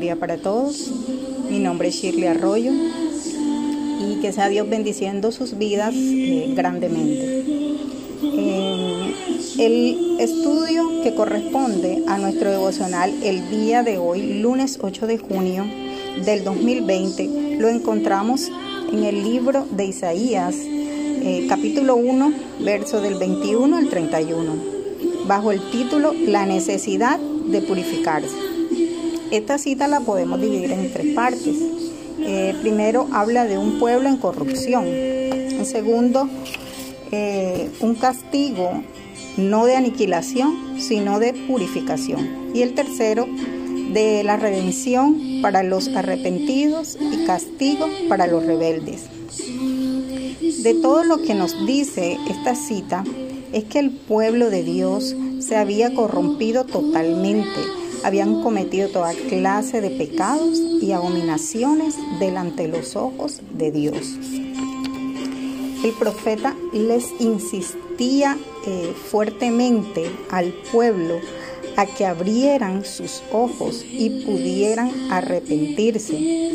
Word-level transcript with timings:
día 0.00 0.16
para 0.16 0.36
todos. 0.36 0.90
Mi 1.50 1.58
nombre 1.58 1.88
es 1.88 1.94
Shirley 1.94 2.26
Arroyo 2.26 2.72
y 2.72 4.20
que 4.20 4.32
sea 4.32 4.48
Dios 4.48 4.68
bendiciendo 4.68 5.32
sus 5.32 5.56
vidas 5.56 5.94
eh, 5.94 6.52
grandemente. 6.54 7.44
Eh, 8.22 9.14
el 9.58 10.16
estudio 10.20 11.02
que 11.02 11.14
corresponde 11.14 12.02
a 12.06 12.18
nuestro 12.18 12.50
devocional 12.50 13.14
el 13.22 13.48
día 13.50 13.82
de 13.82 13.98
hoy, 13.98 14.40
lunes 14.40 14.78
8 14.82 15.06
de 15.06 15.18
junio 15.18 15.64
del 16.24 16.44
2020, 16.44 17.56
lo 17.58 17.68
encontramos 17.68 18.50
en 18.92 19.04
el 19.04 19.22
libro 19.22 19.66
de 19.70 19.86
Isaías, 19.86 20.56
eh, 20.58 21.46
capítulo 21.48 21.96
1, 21.96 22.32
verso 22.60 23.00
del 23.00 23.14
21 23.14 23.76
al 23.76 23.88
31, 23.88 24.52
bajo 25.26 25.52
el 25.52 25.60
título 25.70 26.12
La 26.12 26.46
necesidad 26.46 27.18
de 27.18 27.62
purificarse. 27.62 28.55
Esta 29.30 29.58
cita 29.58 29.88
la 29.88 30.00
podemos 30.00 30.40
dividir 30.40 30.72
en 30.72 30.92
tres 30.92 31.14
partes. 31.14 31.56
Eh, 32.20 32.54
primero 32.62 33.08
habla 33.12 33.44
de 33.44 33.58
un 33.58 33.78
pueblo 33.78 34.08
en 34.08 34.16
corrupción. 34.16 34.86
En 34.86 35.66
segundo, 35.66 36.28
eh, 37.12 37.70
un 37.80 37.94
castigo 37.94 38.82
no 39.36 39.66
de 39.66 39.76
aniquilación, 39.76 40.80
sino 40.80 41.18
de 41.18 41.34
purificación. 41.34 42.50
Y 42.54 42.62
el 42.62 42.74
tercero, 42.74 43.26
de 43.92 44.24
la 44.24 44.36
redención 44.36 45.40
para 45.42 45.62
los 45.62 45.88
arrepentidos 45.88 46.98
y 47.00 47.24
castigo 47.24 47.86
para 48.08 48.26
los 48.26 48.44
rebeldes. 48.44 49.04
De 50.62 50.74
todo 50.74 51.04
lo 51.04 51.22
que 51.22 51.34
nos 51.34 51.66
dice 51.66 52.18
esta 52.28 52.54
cita 52.54 53.04
es 53.52 53.64
que 53.64 53.78
el 53.78 53.90
pueblo 53.90 54.50
de 54.50 54.64
Dios 54.64 55.14
se 55.38 55.56
había 55.56 55.94
corrompido 55.94 56.64
totalmente, 56.64 57.60
habían 58.06 58.40
cometido 58.40 58.88
toda 58.88 59.12
clase 59.28 59.80
de 59.80 59.90
pecados 59.90 60.60
y 60.80 60.92
abominaciones 60.92 61.96
delante 62.20 62.62
de 62.62 62.68
los 62.68 62.94
ojos 62.94 63.40
de 63.52 63.72
Dios. 63.72 64.16
El 65.82 65.90
profeta 65.98 66.54
les 66.72 67.08
insistía 67.18 68.38
eh, 68.64 68.94
fuertemente 69.10 70.08
al 70.30 70.52
pueblo 70.70 71.18
a 71.76 71.86
que 71.86 72.06
abrieran 72.06 72.84
sus 72.84 73.24
ojos 73.32 73.84
y 73.84 74.24
pudieran 74.24 75.10
arrepentirse, 75.10 76.52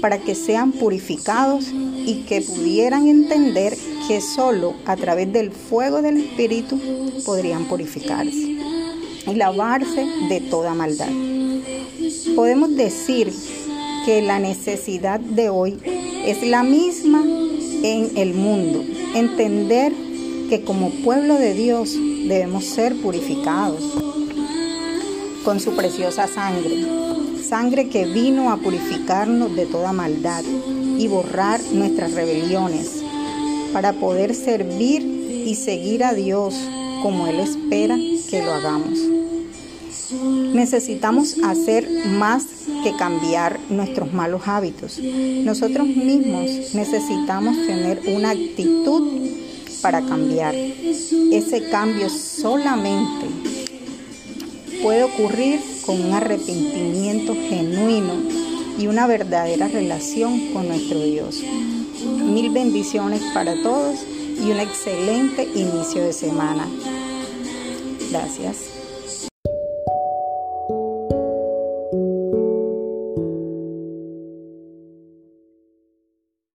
para 0.00 0.18
que 0.18 0.34
sean 0.34 0.72
purificados 0.72 1.66
y 1.70 2.24
que 2.26 2.40
pudieran 2.40 3.08
entender 3.08 3.76
que 4.08 4.22
solo 4.22 4.72
a 4.86 4.96
través 4.96 5.30
del 5.34 5.50
fuego 5.52 6.00
del 6.00 6.16
Espíritu 6.16 6.80
podrían 7.26 7.66
purificarse 7.66 8.77
y 9.30 9.34
lavarse 9.34 10.06
de 10.28 10.40
toda 10.40 10.74
maldad. 10.74 11.08
Podemos 12.34 12.74
decir 12.76 13.32
que 14.04 14.22
la 14.22 14.38
necesidad 14.38 15.20
de 15.20 15.50
hoy 15.50 15.78
es 16.24 16.42
la 16.46 16.62
misma 16.62 17.22
en 17.82 18.16
el 18.16 18.34
mundo, 18.34 18.84
entender 19.14 19.92
que 20.48 20.62
como 20.62 20.90
pueblo 20.90 21.34
de 21.34 21.54
Dios 21.54 21.94
debemos 21.94 22.64
ser 22.64 22.96
purificados 22.96 23.82
con 25.44 25.60
su 25.60 25.76
preciosa 25.76 26.26
sangre, 26.26 26.84
sangre 27.42 27.88
que 27.88 28.06
vino 28.06 28.50
a 28.50 28.56
purificarnos 28.56 29.54
de 29.54 29.66
toda 29.66 29.92
maldad 29.92 30.42
y 30.98 31.06
borrar 31.06 31.60
nuestras 31.72 32.14
rebeliones, 32.14 33.02
para 33.72 33.92
poder 33.92 34.34
servir 34.34 35.02
y 35.46 35.54
seguir 35.54 36.02
a 36.02 36.14
Dios 36.14 36.54
como 37.02 37.26
Él 37.26 37.40
espera 37.40 37.96
que 38.28 38.42
lo 38.42 38.52
hagamos. 38.52 38.98
Necesitamos 40.54 41.36
hacer 41.44 41.88
más 42.06 42.46
que 42.82 42.96
cambiar 42.96 43.58
nuestros 43.68 44.12
malos 44.12 44.42
hábitos. 44.46 44.98
Nosotros 44.98 45.86
mismos 45.86 46.74
necesitamos 46.74 47.56
tener 47.66 48.00
una 48.06 48.30
actitud 48.30 49.30
para 49.82 50.02
cambiar. 50.02 50.54
Ese 50.54 51.68
cambio 51.70 52.08
solamente 52.08 53.26
puede 54.82 55.02
ocurrir 55.02 55.60
con 55.84 56.00
un 56.00 56.12
arrepentimiento 56.12 57.34
genuino 57.34 58.14
y 58.78 58.86
una 58.86 59.06
verdadera 59.06 59.68
relación 59.68 60.52
con 60.52 60.68
nuestro 60.68 61.02
Dios. 61.02 61.42
Mil 62.02 62.50
bendiciones 62.50 63.22
para 63.34 63.60
todos 63.62 63.98
y 64.40 64.50
un 64.50 64.60
excelente 64.60 65.42
inicio 65.42 66.04
de 66.04 66.12
semana. 66.12 66.68
Gracias. 68.10 68.77